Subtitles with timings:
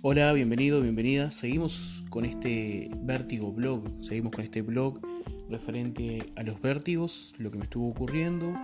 [0.00, 1.32] Hola, bienvenido, bienvenida.
[1.32, 5.00] Seguimos con este vértigo blog, seguimos con este blog
[5.50, 8.54] referente a los vértigos, lo que me estuvo ocurriendo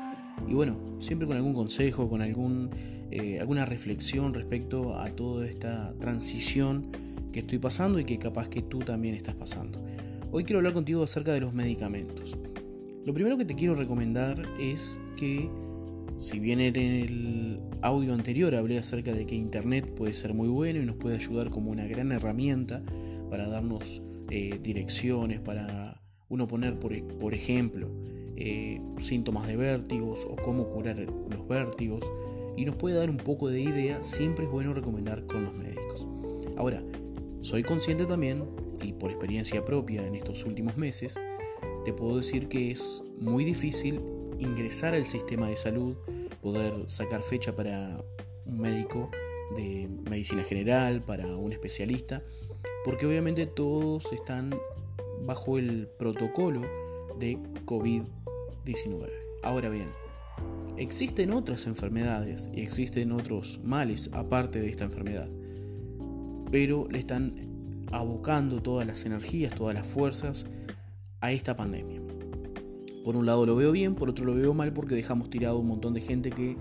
[0.46, 2.70] y bueno, siempre con algún consejo, con algún,
[3.10, 6.92] eh, alguna reflexión respecto a toda esta transición
[7.32, 9.84] que estoy pasando y que capaz que tú también estás pasando.
[10.30, 12.38] Hoy quiero hablar contigo acerca de los medicamentos.
[13.04, 15.50] Lo primero que te quiero recomendar es que
[16.16, 20.80] si bien en el audio anterior hablé acerca de que Internet puede ser muy bueno
[20.80, 22.82] y nos puede ayudar como una gran herramienta
[23.30, 27.90] para darnos eh, direcciones, para uno poner, por, por ejemplo,
[28.36, 32.04] eh, síntomas de vértigos o cómo curar los vértigos
[32.56, 36.06] y nos puede dar un poco de idea, siempre es bueno recomendar con los médicos.
[36.56, 36.82] Ahora,
[37.40, 38.44] soy consciente también,
[38.82, 41.16] y por experiencia propia en estos últimos meses,
[41.84, 44.00] te puedo decir que es muy difícil
[44.38, 45.96] ingresar al sistema de salud,
[46.44, 48.04] poder sacar fecha para
[48.44, 49.10] un médico
[49.56, 52.22] de medicina general, para un especialista,
[52.84, 54.54] porque obviamente todos están
[55.22, 56.60] bajo el protocolo
[57.18, 59.08] de COVID-19.
[59.42, 59.88] Ahora bien,
[60.76, 65.30] existen otras enfermedades y existen otros males aparte de esta enfermedad,
[66.50, 70.44] pero le están abocando todas las energías, todas las fuerzas
[71.20, 72.03] a esta pandemia.
[73.04, 75.66] Por un lado lo veo bien, por otro lo veo mal porque dejamos tirado un
[75.66, 76.56] montón de gente que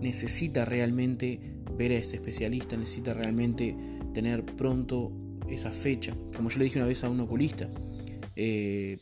[0.00, 1.40] necesita realmente
[1.76, 3.76] ver a ese especialista, necesita realmente
[4.14, 5.10] tener pronto
[5.48, 6.16] esa fecha.
[6.36, 7.68] Como yo le dije una vez a un oculista,
[8.36, 8.98] eh,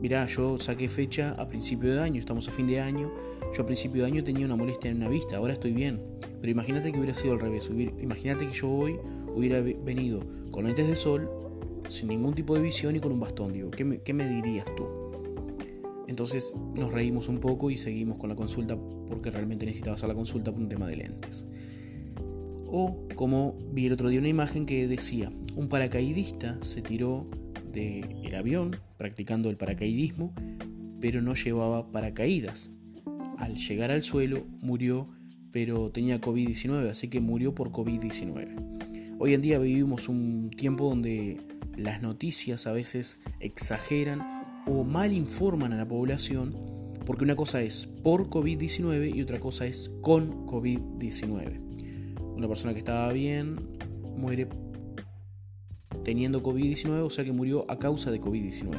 [0.00, 3.12] mirá, yo saqué fecha a principio de año, estamos a fin de año,
[3.54, 6.00] yo a principio de año tenía una molestia en una vista, ahora estoy bien.
[6.40, 8.96] Pero imagínate que hubiera sido al revés, imagínate que yo hoy
[9.34, 11.28] hubiera venido con lentes de sol,
[11.88, 14.97] sin ningún tipo de visión y con un bastón, digo, ¿qué qué me dirías tú?
[16.08, 18.76] Entonces nos reímos un poco y seguimos con la consulta
[19.08, 21.46] porque realmente necesitabas hacer la consulta por un tema de lentes.
[22.66, 27.28] O como vi el otro día una imagen que decía, un paracaidista se tiró
[27.72, 30.32] del avión practicando el paracaidismo,
[30.98, 32.72] pero no llevaba paracaídas.
[33.36, 35.10] Al llegar al suelo murió,
[35.52, 39.16] pero tenía COVID-19, así que murió por COVID-19.
[39.18, 41.38] Hoy en día vivimos un tiempo donde
[41.76, 44.37] las noticias a veces exageran
[44.68, 46.54] o mal informan a la población,
[47.06, 51.60] porque una cosa es por COVID-19 y otra cosa es con COVID-19.
[52.36, 53.56] Una persona que estaba bien
[54.16, 54.48] muere
[56.04, 58.76] teniendo COVID-19, o sea que murió a causa de COVID-19.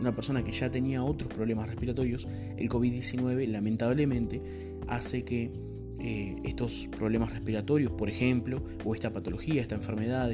[0.00, 2.26] Una persona que ya tenía otros problemas respiratorios,
[2.56, 4.40] el COVID-19 lamentablemente
[4.88, 5.52] hace que
[6.00, 10.30] eh, estos problemas respiratorios, por ejemplo, o esta patología, esta enfermedad,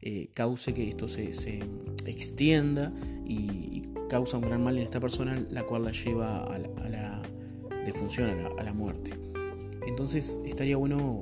[0.00, 1.30] eh, cause que esto se,
[2.06, 2.92] extienda
[3.26, 7.22] y, causa un gran mal en esta persona, la cual la lleva a la,
[7.84, 9.12] defunción, a la, muerte.
[9.86, 11.20] Entonces estaría bueno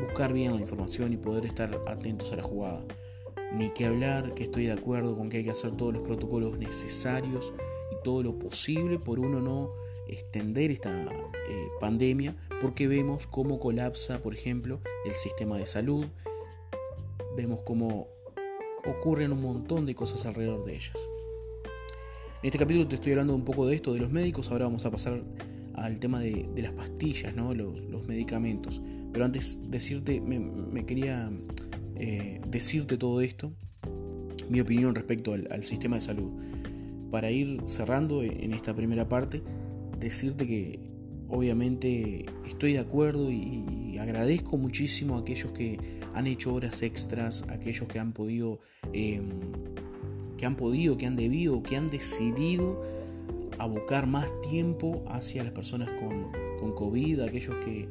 [0.00, 2.84] buscar bien la información y poder estar atentos a la jugada.
[3.52, 6.58] Ni que hablar que estoy de acuerdo con que hay que hacer todos los protocolos
[6.58, 7.52] necesarios
[7.90, 9.72] y todo lo posible por uno no
[10.08, 16.06] extender esta eh, pandemia porque vemos cómo colapsa, por ejemplo, el sistema de salud,
[17.36, 18.08] vemos cómo
[18.84, 20.96] ocurren un montón de cosas alrededor de ellas.
[22.42, 24.86] En este capítulo te estoy hablando un poco de esto, de los médicos, ahora vamos
[24.86, 25.22] a pasar
[25.74, 27.52] al tema de, las pastillas, ¿no?
[27.52, 28.80] los, medicamentos.
[29.12, 31.30] Pero antes decirte, me, quería
[31.96, 33.52] eh, decirte todo esto,
[34.48, 36.30] mi opinión respecto al, sistema de salud.
[37.10, 39.42] Para ir cerrando en esta primera parte,
[39.98, 40.80] decirte que
[41.28, 45.78] obviamente estoy de acuerdo y, agradezco muchísimo a aquellos que
[46.14, 48.60] han hecho horas extras, aquellos que han podido
[48.94, 49.28] em,
[50.40, 52.80] que han podido, que han debido, que han decidido
[53.58, 56.28] abocar más tiempo hacia las personas con,
[56.58, 57.86] con COVID, aquellos, que,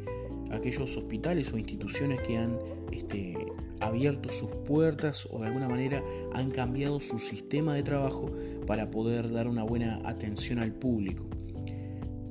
[0.50, 2.58] aquellos hospitales o instituciones que han
[2.92, 3.38] este,
[3.82, 8.32] abierto sus puertas o de alguna manera han cambiado su sistema de trabajo
[8.66, 11.28] para poder dar una buena atención al público.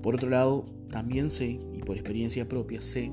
[0.03, 3.13] Por otro lado, también sé, y por experiencia propia sé,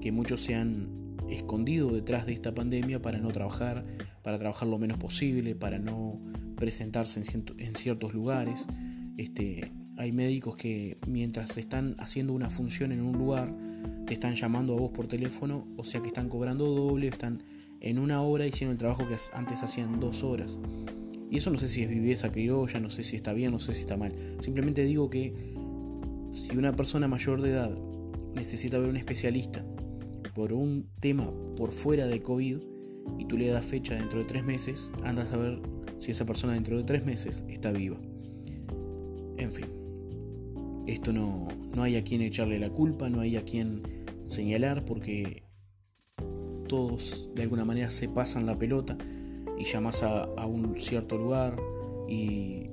[0.00, 0.99] que muchos se han
[1.32, 3.84] escondido detrás de esta pandemia para no trabajar,
[4.22, 6.20] para trabajar lo menos posible, para no
[6.56, 7.20] presentarse
[7.58, 8.66] en, ciertos lugares.
[9.16, 13.50] Este, hay médicos que mientras están haciendo una función en un lugar,
[14.06, 17.42] te están llamando a vos por teléfono, o sea que están cobrando doble, están
[17.80, 20.58] en una hora haciendo el trabajo que antes hacían dos horas.
[21.30, 23.72] Y eso no sé si es viveza criolla, no sé si está bien, no sé
[23.72, 24.12] si está mal.
[24.40, 25.54] Simplemente digo que
[26.32, 27.70] si una persona mayor de edad
[28.34, 29.64] necesita ver un especialista
[30.34, 32.58] por un tema por fuera de COVID
[33.18, 35.60] y tú le das fecha dentro de tres meses, anda a saber
[35.98, 37.98] si esa persona dentro de tres meses está viva.
[39.36, 39.66] En fin,
[40.86, 43.82] esto no, no hay a quien echarle la culpa, no hay a quien
[44.24, 45.44] señalar porque
[46.68, 48.96] todos de alguna manera se pasan la pelota
[49.58, 51.56] y llamas a, a un cierto lugar
[52.08, 52.70] y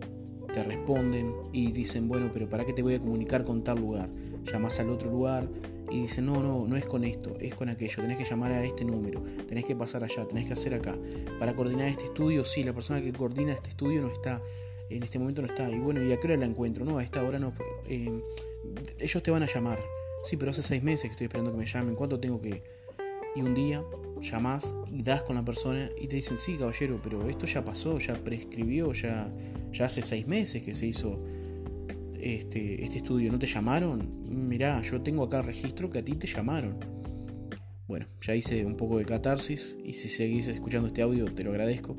[0.53, 4.09] te responden y dicen, bueno, pero ¿para qué te voy a comunicar con tal lugar?
[4.43, 5.49] Llamas al otro lugar
[5.89, 8.63] y dicen, no, no, no es con esto, es con aquello, tenés que llamar a
[8.63, 10.97] este número, tenés que pasar allá, tenés que hacer acá.
[11.39, 14.41] Para coordinar este estudio, sí, la persona que coordina este estudio no está,
[14.89, 15.69] en este momento no está.
[15.69, 16.85] Y bueno, ¿y a qué hora la encuentro?
[16.85, 17.53] No, a esta hora no.
[17.87, 18.21] Eh,
[18.99, 19.81] ellos te van a llamar.
[20.23, 21.95] Sí, pero hace seis meses que estoy esperando que me llamen.
[21.95, 22.63] ¿Cuánto tengo que...?
[23.35, 23.83] Y un día
[24.19, 27.99] llamás y das con la persona y te dicen, sí, caballero, pero esto ya pasó,
[27.99, 29.27] ya prescribió, ya,
[29.71, 31.19] ya hace seis meses que se hizo
[32.35, 33.31] este, este estudio.
[33.31, 34.47] ¿No te llamaron?
[34.47, 36.77] Mirá, yo tengo acá registro que a ti te llamaron.
[37.87, 41.51] Bueno, ya hice un poco de catarsis y si seguís escuchando este audio te lo
[41.51, 41.95] agradezco.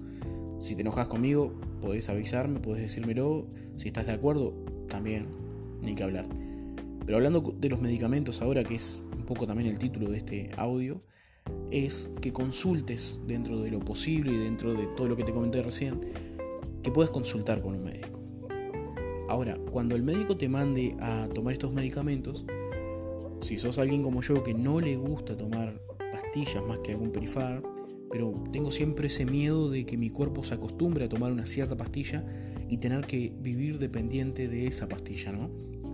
[0.58, 3.46] Si te enojas conmigo, podés avisarme, podés decírmelo.
[3.76, 4.52] Si estás de acuerdo,
[4.88, 5.28] también,
[5.80, 6.26] ni que hablar.
[7.06, 10.50] Pero hablando de los medicamentos ahora, que es un poco también el título de este
[10.56, 11.00] audio,
[11.70, 15.62] es que consultes dentro de lo posible y dentro de todo lo que te comenté
[15.62, 16.00] recién,
[16.82, 18.17] que puedes consultar con un médico.
[19.28, 22.44] Ahora, cuando el médico te mande a tomar estos medicamentos,
[23.40, 25.80] si sos alguien como yo que no le gusta tomar
[26.10, 27.62] pastillas más que algún perifar,
[28.10, 31.76] pero tengo siempre ese miedo de que mi cuerpo se acostumbre a tomar una cierta
[31.76, 32.24] pastilla
[32.70, 35.50] y tener que vivir dependiente de esa pastilla, ¿no?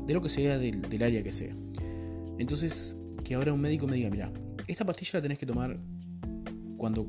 [0.06, 1.56] De lo que sea, del, del área que sea.
[2.38, 4.32] Entonces, que ahora un médico me diga, mira,
[4.68, 5.78] esta pastilla la tenés que tomar
[6.76, 7.08] cuando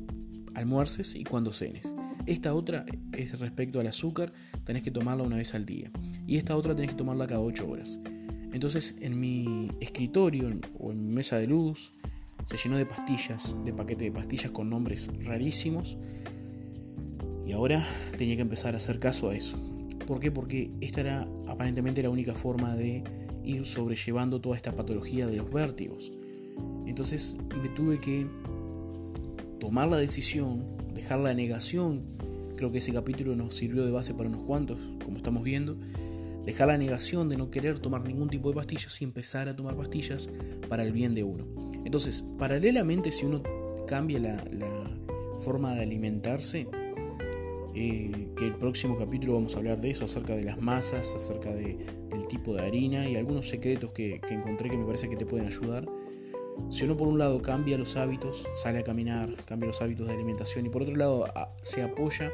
[0.54, 1.94] almuerces y cuando cenes.
[2.26, 4.32] Esta otra es respecto al azúcar,
[4.64, 5.90] tenés que tomarla una vez al día.
[6.26, 8.00] Y esta otra tenés que tomarla cada 8 horas.
[8.52, 11.92] Entonces en mi escritorio o en mi mesa de luz
[12.44, 15.98] se llenó de pastillas, de paquete de pastillas con nombres rarísimos.
[17.46, 17.86] Y ahora
[18.18, 19.58] tenía que empezar a hacer caso a eso.
[20.06, 20.30] ¿Por qué?
[20.32, 23.04] Porque esta era aparentemente la única forma de
[23.44, 26.12] ir sobrellevando toda esta patología de los vértigos.
[26.86, 28.26] Entonces me tuve que
[29.60, 32.02] tomar la decisión, dejar la negación.
[32.56, 35.76] Creo que ese capítulo nos sirvió de base para unos cuantos, como estamos viendo.
[36.44, 39.76] Dejar la negación de no querer tomar ningún tipo de pastillas y empezar a tomar
[39.76, 40.28] pastillas
[40.68, 41.44] para el bien de uno.
[41.84, 43.42] Entonces, paralelamente, si uno
[43.86, 44.42] cambia la,
[45.38, 46.66] forma de alimentarse,
[47.74, 51.54] eh, que el próximo capítulo vamos a hablar de eso, acerca de las masas, acerca
[51.54, 55.46] del tipo de harina y algunos secretos que encontré que me parece que te pueden
[55.46, 55.86] ayudar.
[56.70, 60.14] Si uno por un lado cambia los hábitos, sale a caminar, cambia los hábitos de
[60.14, 61.26] alimentación y por otro lado
[61.62, 62.32] se apoya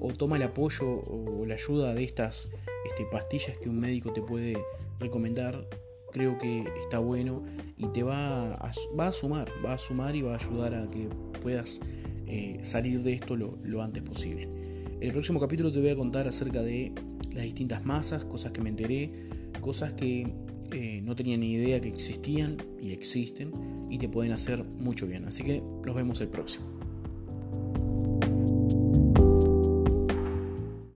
[0.00, 2.48] o toma el apoyo o la ayuda de estas
[2.84, 4.58] este, pastillas que un médico te puede
[4.98, 5.68] recomendar,
[6.10, 7.44] creo que está bueno
[7.76, 10.88] y te va a, va a sumar, va a sumar y va a ayudar a
[10.88, 11.08] que
[11.40, 11.80] puedas
[12.26, 14.44] eh, salir de esto lo, lo antes posible.
[14.44, 16.92] En el próximo capítulo te voy a contar acerca de
[17.32, 19.28] las distintas masas, cosas que me enteré,
[19.60, 20.32] cosas que
[20.72, 23.52] eh, no tenía ni idea que existían y existen
[23.90, 25.24] y te pueden hacer mucho bien.
[25.26, 26.81] Así que los vemos el próximo.